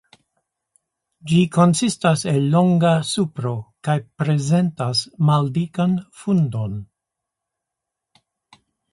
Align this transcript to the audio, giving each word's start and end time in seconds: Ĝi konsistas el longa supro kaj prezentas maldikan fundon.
Ĝi 1.31 1.39
konsistas 1.57 2.23
el 2.31 2.47
longa 2.55 2.93
supro 3.09 3.51
kaj 3.87 3.97
prezentas 4.21 5.03
maldikan 5.31 5.93
fundon. 6.23 6.73